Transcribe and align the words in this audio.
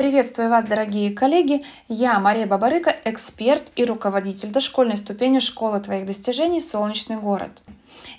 Приветствую 0.00 0.48
вас, 0.48 0.64
дорогие 0.64 1.12
коллеги! 1.12 1.62
Я 1.86 2.18
Мария 2.20 2.46
Бабарыка, 2.46 2.96
эксперт 3.04 3.70
и 3.76 3.84
руководитель 3.84 4.48
дошкольной 4.48 4.96
ступени 4.96 5.40
школы 5.40 5.78
твоих 5.78 6.06
достижений 6.06 6.62
«Солнечный 6.62 7.16
город». 7.16 7.50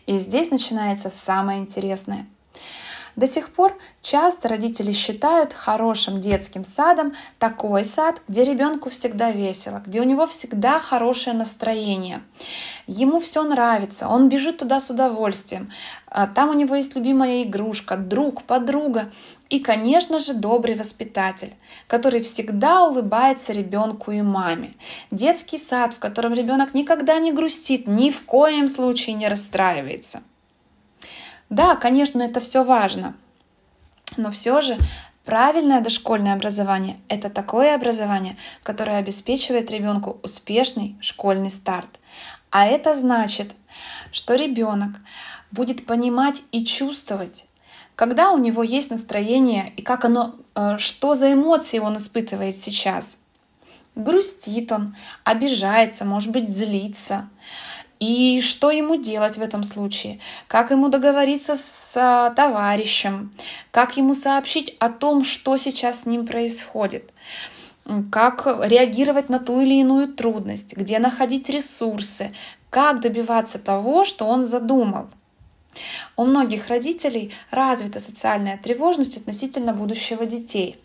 И 0.06 0.20
здесь 0.20 0.52
начинается 0.52 1.10
самое 1.10 1.58
интересное. 1.58 2.28
До 3.16 3.26
сих 3.26 3.52
пор 3.52 3.76
часто 4.04 4.48
родители 4.48 4.92
считают 4.92 5.54
хорошим 5.54 6.22
детским 6.22 6.64
садом 6.64 7.14
такой 7.40 7.84
сад, 7.84 8.22
где 8.28 8.44
ребенку 8.44 8.92
всегда 8.92 9.32
весело, 9.32 9.82
где 9.84 10.02
у 10.02 10.04
него 10.04 10.28
всегда 10.28 10.80
хорошее 10.80 11.36
настроение. 11.36 12.22
Ему 12.94 13.22
все 13.22 13.44
нравится, 13.44 14.10
он 14.10 14.28
бежит 14.28 14.58
туда 14.58 14.82
с 14.82 14.90
удовольствием. 14.90 15.72
А 16.08 16.28
там 16.28 16.50
у 16.50 16.54
него 16.54 16.76
есть 16.76 16.94
любимая 16.94 17.44
игрушка, 17.44 17.96
друг, 17.96 18.44
подруга. 18.44 19.10
И, 19.50 19.60
конечно 19.60 20.20
же, 20.20 20.34
добрый 20.34 20.76
воспитатель, 20.76 21.54
который 21.88 22.22
всегда 22.22 22.84
улыбается 22.84 23.54
ребенку 23.54 24.12
и 24.12 24.22
маме. 24.22 24.74
Детский 25.10 25.58
сад, 25.58 25.94
в 25.94 26.00
котором 26.00 26.34
ребенок 26.34 26.74
никогда 26.74 27.18
не 27.20 27.32
грустит, 27.32 27.88
ни 27.88 28.10
в 28.10 28.26
коем 28.26 28.68
случае 28.68 29.16
не 29.16 29.30
расстраивается. 29.30 30.24
Да, 31.50 31.78
конечно, 31.78 32.22
это 32.22 32.42
все 32.42 32.66
важно, 32.66 33.16
но 34.18 34.32
все 34.32 34.60
же 34.60 34.78
Правильное 35.24 35.82
дошкольное 35.82 36.34
образование– 36.34 37.00
это 37.08 37.30
такое 37.30 37.76
образование, 37.76 38.38
которое 38.64 38.98
обеспечивает 38.98 39.70
ребенку 39.70 40.18
успешный 40.24 40.96
школьный 41.00 41.52
старт. 41.52 42.00
А 42.52 42.68
это 42.68 42.96
значит, 42.96 43.56
что 44.12 44.36
ребенок 44.36 44.92
будет 45.52 45.86
понимать 45.86 46.44
и 46.52 46.64
чувствовать 46.64 47.46
когда 48.02 48.32
у 48.32 48.40
него 48.40 48.64
есть 48.64 48.90
настроение 48.90 49.72
и 49.78 49.84
как 49.84 50.06
оно, 50.06 50.34
э, 50.56 50.80
что 50.80 51.14
за 51.14 51.34
эмоции 51.34 51.78
он 51.78 51.98
испытывает 51.98 52.56
сейчас. 52.56 53.20
Грустит 53.94 54.72
он, 54.72 54.96
обижается, 55.24 56.04
может 56.04 56.32
быть, 56.32 56.50
злится. 56.50 57.30
И 58.00 58.42
что 58.42 58.72
ему 58.72 58.96
делать 58.96 59.38
в 59.38 59.42
этом 59.44 59.64
случае? 59.64 60.20
Как 60.48 60.72
ему 60.72 60.90
договориться 60.90 61.56
с 61.56 62.34
товарищем? 62.36 63.32
Как 63.70 63.98
ему 63.98 64.16
сообщить 64.16 64.76
о 64.80 64.90
том, 64.90 65.24
что 65.24 65.56
сейчас 65.58 66.02
с 66.02 66.06
ним 66.08 66.26
происходит? 66.26 67.14
Как 68.12 68.46
реагировать 68.46 69.30
на 69.30 69.40
ту 69.40 69.62
или 69.62 69.80
иную 69.82 70.14
трудность? 70.14 70.78
Где 70.78 71.00
находить 71.00 71.50
ресурсы? 71.50 72.32
Как 72.70 73.02
добиваться 73.02 73.60
того, 73.60 74.06
что 74.06 74.26
он 74.26 74.44
задумал? 74.46 75.08
У 76.16 76.26
многих 76.26 76.68
родителей 76.68 77.34
развита 77.50 78.00
социальная 78.00 78.58
тревожность 78.58 79.18
относительно 79.18 79.74
будущего 79.74 80.26
детей. 80.26 80.80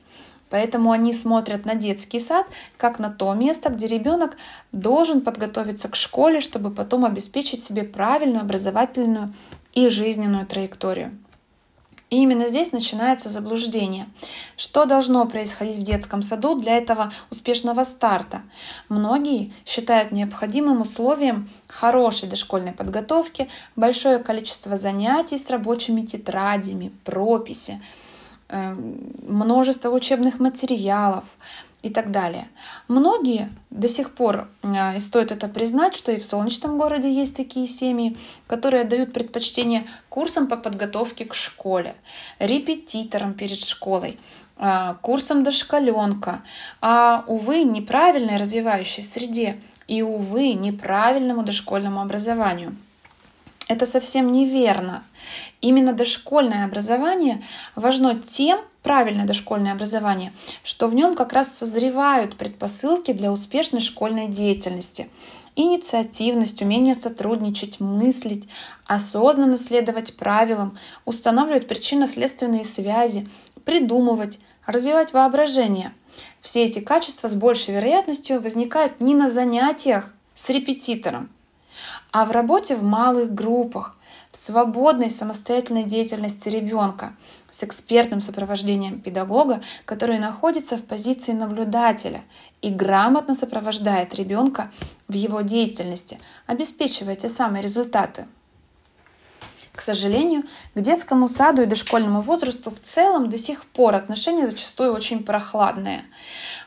Поэтому 0.48 0.92
они 0.92 1.12
смотрят 1.12 1.64
на 1.64 1.74
детский 1.74 2.20
сад 2.20 2.46
как 2.76 2.98
на 2.98 3.10
то 3.10 3.34
место, 3.34 3.68
где 3.68 3.88
ребенок 3.88 4.36
должен 4.72 5.20
подготовиться 5.20 5.88
к 5.88 5.96
школе, 5.96 6.40
чтобы 6.40 6.70
потом 6.70 7.04
обеспечить 7.04 7.64
себе 7.64 7.82
правильную 7.82 8.42
образовательную 8.42 9.34
и 9.72 9.88
жизненную 9.88 10.46
траекторию. 10.46 11.12
И 12.08 12.22
именно 12.22 12.46
здесь 12.46 12.70
начинается 12.70 13.28
заблуждение. 13.28 14.06
Что 14.56 14.84
должно 14.84 15.26
происходить 15.26 15.76
в 15.78 15.82
детском 15.82 16.22
саду 16.22 16.54
для 16.54 16.76
этого 16.76 17.10
успешного 17.32 17.82
старта? 17.82 18.42
Многие 18.88 19.52
считают 19.64 20.12
необходимым 20.12 20.82
условием 20.82 21.48
хорошей 21.66 22.28
дошкольной 22.28 22.72
подготовки 22.72 23.48
большое 23.74 24.18
количество 24.18 24.76
занятий 24.76 25.36
с 25.36 25.50
рабочими 25.50 26.02
тетрадями, 26.02 26.92
прописи, 27.02 27.82
эм, 28.48 29.10
множество 29.26 29.90
учебных 29.90 30.38
материалов, 30.38 31.24
и 31.86 31.88
так 31.88 32.10
далее. 32.10 32.48
Многие 32.88 33.48
до 33.70 33.88
сих 33.88 34.10
пор, 34.10 34.48
э, 34.62 34.96
и 34.96 35.00
стоит 35.00 35.30
это 35.30 35.46
признать, 35.46 35.94
что 35.94 36.10
и 36.10 36.18
в 36.18 36.24
солнечном 36.24 36.78
городе 36.78 37.12
есть 37.12 37.36
такие 37.36 37.68
семьи, 37.68 38.16
которые 38.48 38.84
дают 38.84 39.12
предпочтение 39.12 39.84
курсам 40.08 40.48
по 40.48 40.56
подготовке 40.56 41.24
к 41.24 41.34
школе, 41.34 41.94
репетиторам 42.40 43.34
перед 43.34 43.60
школой, 43.60 44.18
э, 44.58 44.94
курсам 45.00 45.44
дошкаленка, 45.44 46.42
а, 46.80 47.22
увы, 47.28 47.62
неправильной 47.62 48.36
развивающей 48.36 49.04
среде 49.04 49.56
и, 49.86 50.02
увы, 50.02 50.54
неправильному 50.54 51.44
дошкольному 51.44 52.00
образованию. 52.00 52.74
Это 53.68 53.86
совсем 53.86 54.32
неверно. 54.32 55.04
Именно 55.60 55.92
дошкольное 55.92 56.64
образование 56.64 57.42
важно 57.76 58.14
тем, 58.14 58.60
правильное 58.86 59.26
дошкольное 59.26 59.72
образование, 59.72 60.32
что 60.62 60.86
в 60.86 60.94
нем 60.94 61.16
как 61.16 61.32
раз 61.32 61.52
созревают 61.52 62.36
предпосылки 62.36 63.12
для 63.12 63.32
успешной 63.32 63.80
школьной 63.80 64.28
деятельности. 64.28 65.08
Инициативность, 65.56 66.62
умение 66.62 66.94
сотрудничать, 66.94 67.80
мыслить, 67.80 68.48
осознанно 68.86 69.56
следовать 69.56 70.16
правилам, 70.16 70.78
устанавливать 71.04 71.66
причинно-следственные 71.66 72.62
связи, 72.62 73.28
придумывать, 73.64 74.38
развивать 74.66 75.12
воображение. 75.12 75.92
Все 76.40 76.62
эти 76.62 76.78
качества 76.78 77.26
с 77.26 77.34
большей 77.34 77.74
вероятностью 77.74 78.40
возникают 78.40 79.00
не 79.00 79.16
на 79.16 79.28
занятиях 79.28 80.14
с 80.34 80.48
репетитором, 80.48 81.28
а 82.12 82.24
в 82.24 82.30
работе 82.30 82.76
в 82.76 82.84
малых 82.84 83.34
группах, 83.34 83.96
свободной 84.36 85.10
самостоятельной 85.10 85.84
деятельности 85.84 86.48
ребенка 86.48 87.14
с 87.50 87.64
экспертным 87.64 88.20
сопровождением 88.20 89.00
педагога, 89.00 89.62
который 89.84 90.18
находится 90.18 90.76
в 90.76 90.84
позиции 90.84 91.32
наблюдателя 91.32 92.22
и 92.60 92.70
грамотно 92.70 93.34
сопровождает 93.34 94.14
ребенка 94.14 94.70
в 95.08 95.14
его 95.14 95.40
деятельности, 95.40 96.18
обеспечивая 96.46 97.14
те 97.14 97.28
самые 97.28 97.62
результаты. 97.62 98.26
К 99.74 99.80
сожалению, 99.80 100.44
к 100.74 100.80
детскому 100.80 101.28
саду 101.28 101.62
и 101.62 101.66
дошкольному 101.66 102.20
возрасту 102.22 102.70
в 102.70 102.80
целом 102.80 103.28
до 103.28 103.36
сих 103.36 103.64
пор 103.66 103.94
отношения 103.94 104.46
зачастую 104.46 104.92
очень 104.92 105.22
прохладные. 105.22 106.04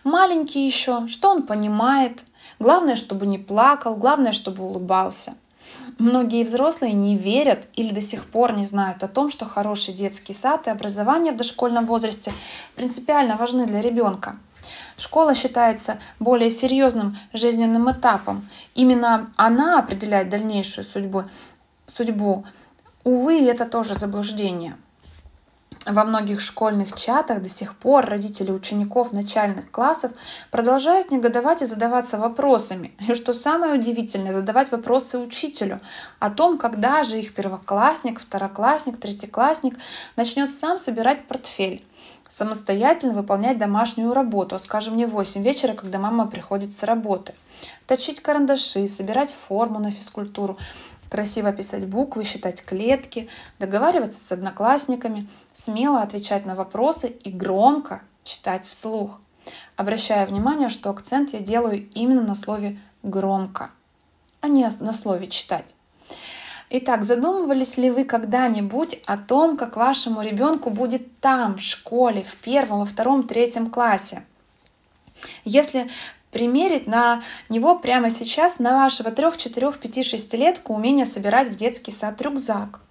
Маленький 0.04 0.66
еще, 0.66 1.08
что 1.08 1.30
он 1.30 1.44
понимает, 1.44 2.20
главное, 2.60 2.96
чтобы 2.96 3.26
не 3.26 3.38
плакал, 3.38 3.96
главное, 3.96 4.32
чтобы 4.32 4.64
улыбался– 4.64 5.36
Многие 5.98 6.44
взрослые 6.44 6.94
не 6.94 7.18
верят 7.18 7.68
или 7.74 7.94
до 7.94 8.02
сих 8.02 8.26
пор 8.26 8.54
не 8.54 8.64
знают 8.64 9.04
о 9.04 9.08
том, 9.08 9.30
что 9.30 9.46
хороший 9.46 9.94
детский 9.94 10.34
сад 10.34 10.68
и 10.68 10.70
образование 10.70 11.34
в 11.34 11.38
дошкольном 11.38 11.86
возрасте 11.86 12.32
принципиально 12.76 13.36
важны 13.36 13.66
для 13.66 13.82
ребенка. 13.82 14.38
Школа 14.98 15.34
считается 15.36 16.00
более 16.20 16.50
серьезным 16.50 17.18
жизненным 17.34 17.92
этапом. 17.92 18.48
Именно 18.76 19.32
она 19.36 19.80
определяет 19.80 20.30
дальнейшую 20.30 20.86
судьбу. 20.86 21.24
судьбу. 21.86 22.46
Увы, 23.04 23.42
это 23.46 23.66
тоже 23.66 23.96
заблуждение. 23.96 24.78
Во 25.86 26.04
многих 26.04 26.42
школьных 26.42 26.94
чатах 26.94 27.42
до 27.42 27.50
сих 27.50 27.76
пор 27.76 28.06
родители 28.06 28.52
учеников 28.52 29.14
начальных 29.14 29.72
классов 29.72 30.12
продолжают 30.52 31.10
негодовать 31.10 31.62
и 31.62 31.66
задаваться 31.66 32.18
вопросами. 32.18 32.94
И 33.08 33.14
что 33.14 33.34
самое 33.34 33.74
удивительное, 33.74 34.34
задавать 34.34 34.72
вопросы 34.72 35.18
учителю 35.18 35.80
о 36.20 36.30
том, 36.30 36.58
когда 36.58 37.04
же 37.04 37.18
их 37.18 37.34
первоклассник, 37.34 38.20
второклассник, 38.20 39.00
третьеклассник 39.00 39.78
начнет 40.16 40.52
сам 40.52 40.78
собирать 40.78 41.28
портфель 41.28 41.84
самостоятельно 42.30 43.14
выполнять 43.14 43.58
домашнюю 43.58 44.14
работу, 44.14 44.58
скажем, 44.60 44.96
не 44.96 45.06
в 45.06 45.12
8 45.12 45.42
вечера, 45.42 45.74
когда 45.74 45.98
мама 45.98 46.28
приходит 46.28 46.74
с 46.74 46.84
работы, 46.84 47.34
точить 47.88 48.22
карандаши, 48.22 48.88
собирать 48.88 49.34
форму 49.34 49.80
на 49.80 49.92
физкультуру, 49.92 50.58
красиво 51.10 51.52
писать 51.52 51.88
буквы, 51.88 52.24
считать 52.24 52.64
клетки, 52.64 53.30
договариваться 53.60 54.24
с 54.24 54.32
одноклассниками, 54.32 55.28
смело 55.54 56.02
отвечать 56.02 56.46
на 56.46 56.56
вопросы 56.56 57.08
и 57.08 57.32
громко 57.32 58.02
читать 58.24 58.68
вслух. 58.68 59.20
Обращая 59.76 60.26
внимание, 60.26 60.70
что 60.70 60.90
акцент 60.90 61.32
я 61.34 61.40
делаю 61.40 61.90
именно 61.94 62.22
на 62.22 62.36
слове 62.36 62.80
«громко», 63.02 63.72
а 64.42 64.48
не 64.48 64.68
на 64.80 64.94
слове 64.94 65.28
«читать». 65.28 65.76
Итак, 66.72 67.04
задумывались 67.04 67.78
ли 67.78 67.90
вы 67.90 68.04
когда-нибудь 68.04 69.00
о 69.08 69.18
том, 69.18 69.58
как 69.58 69.76
вашему 69.76 70.22
ребенку 70.22 70.70
будет 70.70 71.20
там, 71.20 71.58
в 71.58 71.62
школе, 71.62 72.24
в 72.24 72.38
первом, 72.38 72.80
во 72.80 72.86
втором, 72.86 73.24
третьем 73.28 73.72
классе? 73.72 74.24
Если 75.46 75.90
примерить 76.32 76.88
на 76.88 77.22
него 77.50 77.78
прямо 77.78 78.10
сейчас, 78.10 78.60
на 78.60 78.78
вашего 78.78 79.12
3, 79.12 79.38
4, 79.38 79.72
5, 79.72 80.06
6 80.06 80.34
летку 80.34 80.74
умение 80.74 81.06
собирать 81.06 81.50
в 81.50 81.56
детский 81.56 81.92
сад 81.92 82.22
рюкзак. 82.22 82.82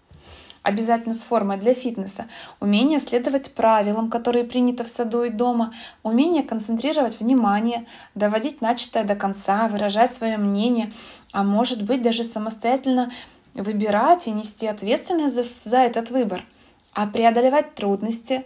Обязательно 0.62 1.14
с 1.14 1.22
формой 1.22 1.56
для 1.56 1.72
фитнеса. 1.72 2.26
Умение 2.60 2.98
следовать 2.98 3.54
правилам, 3.54 4.10
которые 4.10 4.44
приняты 4.44 4.84
в 4.84 4.88
саду 4.88 5.22
и 5.22 5.30
дома. 5.30 5.72
Умение 6.02 6.42
концентрировать 6.42 7.20
внимание, 7.20 7.86
доводить 8.14 8.60
начатое 8.60 9.04
до 9.04 9.14
конца, 9.14 9.68
выражать 9.68 10.12
свое 10.12 10.36
мнение, 10.36 10.92
а 11.32 11.44
может 11.44 11.82
быть 11.84 12.02
даже 12.02 12.24
самостоятельно 12.24 13.10
выбирать 13.54 14.26
и 14.26 14.32
нести 14.32 14.66
ответственность 14.66 15.34
за, 15.34 15.42
за 15.42 15.78
этот 15.78 16.10
выбор. 16.10 16.44
А 16.92 17.06
преодолевать 17.06 17.74
трудности, 17.74 18.44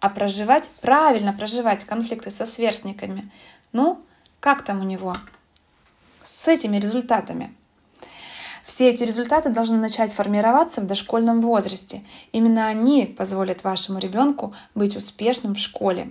а 0.00 0.08
проживать, 0.08 0.68
правильно 0.80 1.32
проживать 1.32 1.84
конфликты 1.84 2.30
со 2.30 2.46
сверстниками. 2.46 3.30
Ну, 3.72 4.00
как 4.42 4.62
там 4.64 4.80
у 4.80 4.84
него 4.84 5.16
с 6.24 6.48
этими 6.48 6.76
результатами? 6.78 7.54
Все 8.64 8.88
эти 8.88 9.04
результаты 9.04 9.50
должны 9.50 9.76
начать 9.76 10.12
формироваться 10.12 10.80
в 10.80 10.86
дошкольном 10.86 11.40
возрасте. 11.40 12.02
Именно 12.32 12.66
они 12.66 13.06
позволят 13.06 13.62
вашему 13.62 14.00
ребенку 14.00 14.52
быть 14.74 14.96
успешным 14.96 15.54
в 15.54 15.60
школе. 15.60 16.10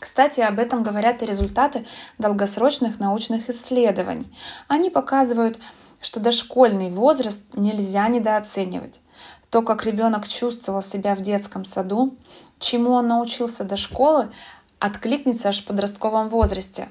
Кстати, 0.00 0.40
об 0.40 0.58
этом 0.58 0.82
говорят 0.82 1.22
и 1.22 1.26
результаты 1.26 1.86
долгосрочных 2.18 2.98
научных 2.98 3.48
исследований. 3.48 4.26
Они 4.66 4.90
показывают, 4.90 5.60
что 6.00 6.18
дошкольный 6.18 6.90
возраст 6.90 7.42
нельзя 7.54 8.08
недооценивать. 8.08 9.00
То, 9.50 9.62
как 9.62 9.86
ребенок 9.86 10.26
чувствовал 10.26 10.82
себя 10.82 11.14
в 11.14 11.20
детском 11.20 11.64
саду, 11.64 12.16
чему 12.58 12.90
он 12.90 13.06
научился 13.06 13.62
до 13.62 13.76
школы, 13.76 14.32
откликнется 14.84 15.48
аж 15.48 15.62
в 15.62 15.64
подростковом 15.64 16.28
возрасте. 16.28 16.88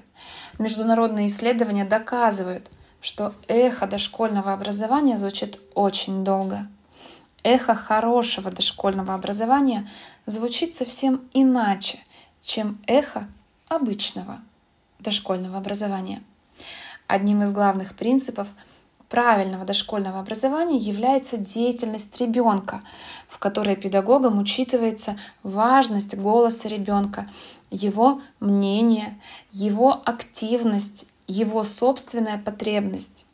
Международные 0.58 1.28
исследования 1.28 1.86
доказывают, 1.86 2.72
что 3.02 3.36
эхо 3.48 3.86
дошкольного 3.86 4.52
образования 4.52 5.16
звучит 5.20 5.60
очень 5.76 6.24
долго. 6.24 6.68
Эхо 7.44 7.76
хорошего 7.76 8.50
дошкольного 8.50 9.14
образования 9.14 9.88
звучит 10.26 10.74
совсем 10.74 11.22
иначе, 11.34 12.00
чем 12.42 12.80
эхо 12.88 13.28
обычного 13.68 14.42
дошкольного 14.98 15.60
образования. 15.60 16.24
Одним 17.06 17.44
из 17.44 17.52
главных 17.52 17.96
принципов– 17.96 18.48
правильного 19.14 19.64
дошкольного 19.64 20.20
образования 20.20 20.78
является 20.78 21.38
деятельность 21.38 22.20
ребенка, 22.20 22.82
в 23.30 23.38
которой 23.38 23.76
педагогам 23.76 24.40
учитывается 24.40 25.20
важность 25.44 26.18
голоса 26.18 26.68
ребенка, 26.68 27.30
его 27.74 28.22
мнение, 28.40 29.20
его 29.52 30.02
активность, 30.06 31.08
его 31.28 31.64
собственная 31.64 32.38
потребность. 32.38 33.26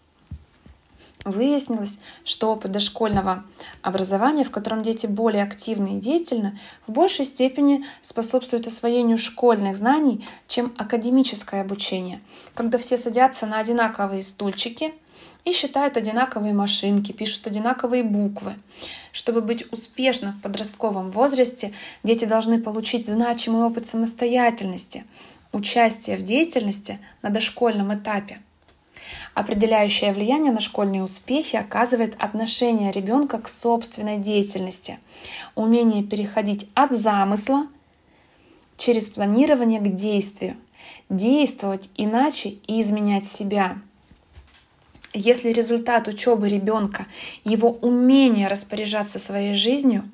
Выяснилось, 1.25 1.99
что 2.23 2.53
опыт 2.53 2.71
дошкольного 2.71 3.43
образования, 3.81 4.45
в 4.45 4.51
котором 4.51 4.81
дети 4.81 5.05
более 5.05 5.43
активны 5.43 5.97
и 5.97 5.99
деятельны, 5.99 6.57
в 6.87 6.93
большей 6.93 7.25
степени 7.25 7.83
способствует 8.01 8.65
освоению 8.67 9.17
школьных 9.17 9.75
знаний, 9.75 10.25
чем 10.47 10.73
академическое 10.77 11.61
обучение, 11.61 12.21
когда 12.53 12.77
все 12.77 12.97
садятся 12.97 13.45
на 13.45 13.59
одинаковые 13.59 14.23
стульчики– 14.23 14.93
и 15.45 15.53
считают 15.53 15.97
одинаковые 15.97 16.53
машинки, 16.53 17.11
пишут 17.11 17.47
одинаковые 17.47 18.03
буквы. 18.03 18.55
Чтобы 19.11 19.41
быть 19.41 19.71
успешным 19.71 20.33
в 20.33 20.41
подростковом 20.41 21.11
возрасте, 21.11 21.73
дети 22.03 22.25
должны 22.25 22.61
получить 22.61 23.05
значимый 23.05 23.63
опыт 23.63 23.87
самостоятельности, 23.87 25.05
участия 25.51 26.17
в 26.17 26.21
деятельности 26.21 26.99
на 27.21 27.29
дошкольном 27.29 27.93
этапе. 27.93 28.39
Определяющее 29.33 30.11
влияние 30.11 30.51
на 30.51 30.59
школьные 30.59 31.01
успехи 31.01 31.55
оказывает 31.55 32.15
отношение 32.19 32.91
ребенка 32.91 33.39
к 33.39 33.47
собственной 33.47 34.17
деятельности, 34.17 34.99
умение 35.55 36.03
переходить 36.03 36.69
от 36.73 36.91
замысла 36.91 37.67
через 38.77 39.09
планирование 39.09 39.79
к 39.79 39.95
действию, 39.95 40.57
действовать 41.09 41.89
иначе 41.95 42.49
и 42.67 42.81
изменять 42.81 43.25
себя– 43.25 43.77
если 45.13 45.49
результат 45.49 46.07
учебы 46.07 46.49
ребенка, 46.49 47.07
его 47.43 47.71
умение 47.71 48.47
распоряжаться 48.47 49.19
своей 49.19 49.55
жизнью, 49.55 50.09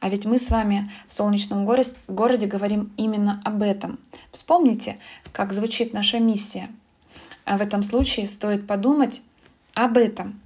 а 0.00 0.08
ведь 0.08 0.24
мы 0.24 0.38
с 0.38 0.50
вами 0.50 0.90
в 1.08 1.12
солнечном 1.12 1.66
городе 1.66 2.46
говорим 2.46 2.92
именно 2.96 3.42
об 3.44 3.62
этом. 3.62 3.98
Вспомните, 4.32 4.98
как 5.32 5.52
звучит 5.52 5.92
наша 5.92 6.18
миссия. 6.18 6.70
А 7.44 7.58
в 7.58 7.62
этом 7.62 7.82
случае 7.82 8.28
стоит 8.28 8.66
подумать 8.66 9.20
об 9.74 9.98
этом 9.98 10.40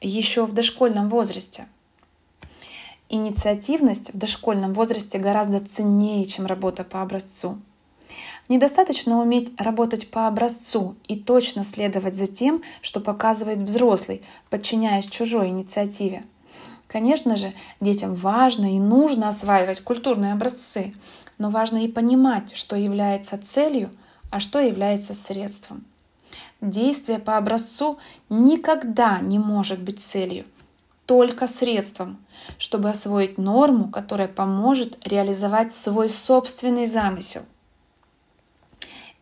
еще 0.00 0.46
в 0.46 0.52
дошкольном 0.52 1.08
возрасте. 1.08 1.66
Инициативность 3.08 4.14
в 4.14 4.18
дошкольном 4.18 4.74
возрасте 4.74 5.18
гораздо 5.18 5.60
ценнее, 5.60 6.24
чем 6.24 6.46
работа 6.46 6.84
по 6.84 7.02
образцу. 7.02 7.58
Недостаточно 8.48 9.20
уметь 9.20 9.52
работать 9.60 10.10
по 10.10 10.26
образцу 10.26 10.96
и 11.06 11.16
точно 11.16 11.64
следовать 11.64 12.14
за 12.14 12.26
тем, 12.26 12.62
что 12.80 13.00
показывает 13.00 13.58
взрослый, 13.58 14.22
подчиняясь 14.50 15.06
чужой 15.06 15.48
инициативе. 15.48 16.24
Конечно 16.88 17.36
же, 17.36 17.52
детям 17.80 18.14
важно 18.14 18.76
и 18.76 18.78
нужно 18.78 19.28
осваивать 19.28 19.80
культурные 19.80 20.34
образцы, 20.34 20.94
но 21.38 21.48
важно 21.48 21.84
и 21.84 21.88
понимать, 21.88 22.54
что 22.54 22.76
является 22.76 23.38
целью, 23.38 23.90
а 24.30 24.40
что 24.40 24.58
является 24.58 25.14
средством. 25.14 25.84
Действие 26.60 27.18
по 27.18 27.38
образцу 27.38 27.98
никогда 28.28 29.20
не 29.20 29.38
может 29.38 29.80
быть 29.82 30.00
целью, 30.00 30.44
только 31.06 31.46
средством, 31.46 32.18
чтобы 32.58 32.90
освоить 32.90 33.38
норму, 33.38 33.88
которая 33.88 34.28
поможет 34.28 34.98
реализовать 35.06 35.72
свой 35.72 36.08
собственный 36.08 36.86
замысел. 36.86 37.42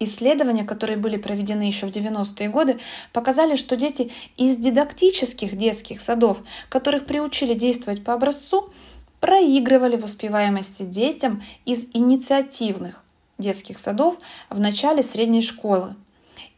Исследования, 0.03 0.65
которые 0.65 0.97
были 0.97 1.19
проведены 1.19 1.65
еще 1.65 1.87
в 1.87 1.91
90-е 1.91 2.49
годы, 2.49 2.81
показали, 3.13 3.55
что 3.55 3.77
дети 3.77 4.11
из 4.39 4.57
дидактических 4.57 5.57
детских 5.57 6.01
садов, 6.01 6.39
которых 6.71 7.05
приучили 7.05 7.53
действовать 7.53 8.03
по 8.03 8.15
образцу, 8.15 8.71
проигрывали 9.21 9.97
в 9.97 10.05
успеваемости 10.05 10.85
детям 10.85 11.43
из 11.67 11.87
инициативных 11.93 13.05
детских 13.37 13.79
садов 13.79 14.17
в 14.49 14.59
начале 14.59 15.03
средней 15.03 15.43
школы. 15.43 15.95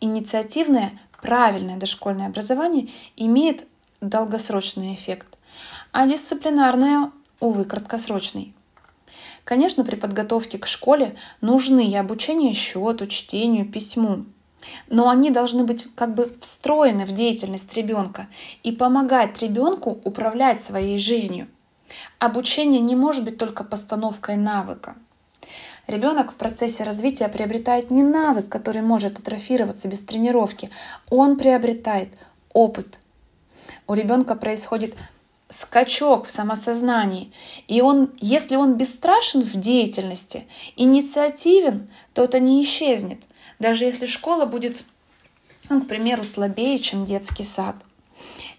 Инициативное, 0.00 0.93
правильное 1.21 1.77
дошкольное 1.77 2.29
образование 2.29 2.89
имеет 3.17 3.67
долгосрочный 4.00 4.94
эффект, 4.94 5.37
а 5.91 6.06
дисциплинарное, 6.06 7.11
увы, 7.41 7.65
краткосрочный. 7.65 8.55
Конечно, 9.44 9.85
при 9.85 9.97
подготовке 9.97 10.59
к 10.59 10.67
школе 10.67 11.17
нужны 11.41 11.89
и 11.89 11.97
обучение 11.97 12.53
счету, 12.53 13.06
чтению, 13.06 13.71
письму. 13.71 14.25
Но 14.89 15.09
они 15.09 15.31
должны 15.31 15.65
быть 15.65 15.87
как 15.97 16.15
бы 16.15 16.37
встроены 16.41 17.05
в 17.05 17.12
деятельность 17.12 17.75
ребенка 17.75 18.29
и 18.62 18.71
помогать 18.71 19.43
ребенку 19.43 20.00
управлять 20.05 20.62
своей 20.62 20.99
жизнью. 20.99 21.49
Обучение 22.19 22.81
не 22.81 22.94
может 22.94 23.25
быть 23.25 23.39
только 23.39 23.65
постановкой 23.65 24.37
навыка. 24.37 24.94
Ребенок 25.89 26.31
в 26.31 26.37
процессе 26.37 26.85
развития 26.85 27.29
приобретает 27.29 27.91
не 27.91 28.05
навык, 28.05 28.49
который 28.49 28.82
может 28.82 29.19
атрофироваться 29.19 29.89
без 29.89 30.03
тренировки, 30.03 30.70
он 31.11 31.37
приобретает 31.37 32.17
опыт. 32.53 33.01
У 33.89 33.94
ребенка 33.94 34.37
происходит 34.37 34.96
скачок 35.53 36.27
в 36.27 36.31
самосознании. 36.31 37.32
И 37.69 37.81
он, 37.81 38.11
если 38.19 38.56
он 38.56 38.75
бесстрашен 38.75 39.43
в 39.43 39.55
деятельности, 39.55 40.47
инициативен, 40.77 41.89
то 42.15 42.25
это 42.25 42.41
не 42.41 42.63
исчезнет. 42.63 43.21
Даже 43.59 43.85
если 43.85 44.06
школа 44.06 44.47
будет, 44.47 44.85
ну, 45.69 45.81
к 45.82 45.87
примеру, 45.87 46.25
слабее, 46.25 46.79
чем 46.79 47.05
детский 47.05 47.44
сад. 47.44 47.77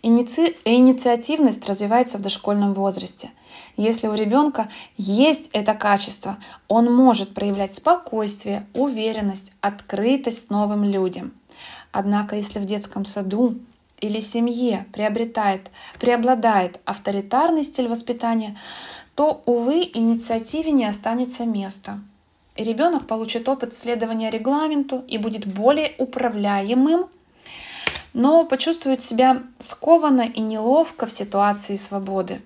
Иници... 0.01 0.55
Инициативность 0.65 1.67
развивается 1.67 2.17
в 2.17 2.21
дошкольном 2.21 2.73
возрасте. 2.73 3.31
Если 3.75 4.07
у 4.07 4.13
ребенка 4.13 4.69
есть 4.97 5.49
это 5.51 5.73
качество, 5.73 6.37
он 6.67 6.93
может 6.93 7.33
проявлять 7.33 7.73
спокойствие, 7.73 8.67
уверенность, 8.73 9.51
открытость 9.61 10.49
новым 10.49 10.83
людям. 10.83 11.33
Однако, 11.91 12.35
если 12.35 12.59
в 12.59 12.65
детском 12.65 13.05
саду 13.05 13.55
или 14.03 14.19
семье 14.19 14.85
приобретает, 14.91 15.71
преобладает 15.97 16.81
авторитарный 16.83 17.63
стиль 17.63 17.87
воспитания, 17.87 18.57
то, 19.15 19.41
увы, 19.45 19.89
инициативе 19.93 20.71
не 20.71 20.85
останется 20.85 21.45
места. 21.45 22.01
И 22.57 22.65
ребенок 22.65 23.07
получит 23.07 23.47
опыт 23.47 23.73
следования 23.73 24.29
регламенту 24.29 25.05
и 25.07 25.17
будет 25.17 25.47
более 25.47 25.95
управляемым, 25.97 27.05
но 28.13 28.45
почувствует 28.45 29.01
себя 29.01 29.41
скованно 29.57 30.23
и 30.23 30.41
неловко 30.41 31.05
в 31.05 31.11
ситуации 31.11 31.77
свободы. 31.77 32.41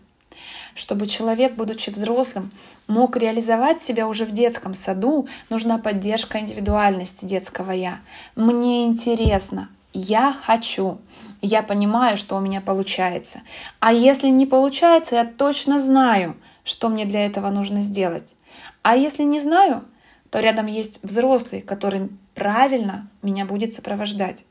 Чтобы 0.75 1.07
человек, 1.07 1.55
будучи 1.55 1.89
взрослым, 1.89 2.51
мог 2.85 3.17
реализовать 3.17 3.81
себя 3.81 4.07
уже 4.07 4.25
в 4.25 4.31
детском 4.31 4.75
саду, 4.75 5.27
нужна 5.49 5.79
поддержка 5.79 6.37
индивидуальности 6.37 7.25
детского 7.25 7.71
«я». 7.71 7.99
Мне 8.35 8.85
интересно, 8.85 9.69
я 9.94 10.34
хочу, 10.46 11.00
я 11.41 11.63
понимаю, 11.63 12.17
что 12.17 12.36
у 12.36 12.39
меня 12.39 12.62
получается. 12.62 13.41
А 13.79 13.94
если 13.94 14.27
не 14.27 14.46
получается, 14.46 15.15
я 15.15 15.25
точно 15.25 15.79
знаю, 15.79 16.38
что 16.63 16.89
мне 16.89 17.06
для 17.06 17.25
этого 17.25 17.50
нужно 17.50 17.82
сделать. 17.82 18.34
А 18.82 18.96
если 18.96 19.24
не 19.24 19.39
знаю, 19.39 19.86
то 20.29 20.39
рядом 20.39 20.67
есть 20.67 21.00
взрослый, 21.03 21.62
который 21.62 22.10
правильно 22.36 23.10
меня 23.22 23.46
будет 23.46 23.74
сопровождать. 23.74 24.44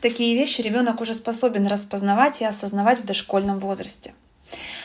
Такие 0.00 0.36
вещи 0.36 0.60
ребенок 0.60 1.00
уже 1.00 1.14
способен 1.14 1.66
распознавать 1.66 2.40
и 2.40 2.44
осознавать 2.44 3.00
в 3.00 3.04
дошкольном 3.04 3.58
возрасте. 3.58 4.14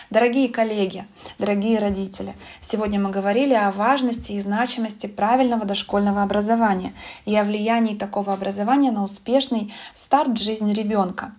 Дорогие 0.09 0.49
коллеги, 0.49 1.05
дорогие 1.39 1.79
родители, 1.79 2.35
сегодня 2.59 2.99
мы 2.99 3.11
говорили 3.11 3.53
о 3.53 3.71
важности 3.71 4.33
и 4.33 4.41
значимости 4.41 5.07
правильного 5.07 5.65
дошкольного 5.65 6.21
образования 6.23 6.93
и 7.25 7.35
о 7.35 7.45
влиянии 7.45 7.95
такого 7.95 8.33
образования 8.33 8.91
на 8.91 9.03
успешный 9.03 9.73
старт 9.93 10.37
жизни 10.37 10.73
ребенка. 10.73 11.33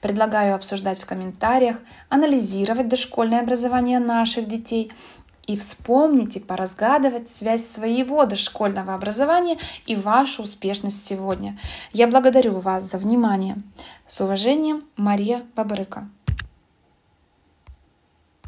Предлагаю 0.00 0.54
обсуждать 0.54 1.00
в 1.00 1.06
комментариях, 1.06 1.78
анализировать 2.08 2.88
дошкольное 2.88 3.40
образование 3.40 3.98
наших 3.98 4.46
детей 4.46 4.92
и 5.46 5.56
вспомнить 5.56 6.36
и 6.36 6.40
поразгадывать 6.40 7.28
связь 7.28 7.66
своего 7.66 8.24
дошкольного 8.26 8.94
образования 8.94 9.58
и 9.86 9.96
вашу 9.96 10.44
успешность 10.44 11.04
сегодня. 11.04 11.58
Я 11.92 12.06
благодарю 12.06 12.60
вас 12.60 12.84
за 12.84 12.98
внимание. 12.98 13.56
С 14.06 14.20
уважением, 14.20 14.84
Мария 14.96 15.42
Бабарыка. 15.56 16.06